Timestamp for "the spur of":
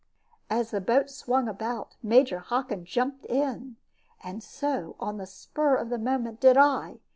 5.17-5.89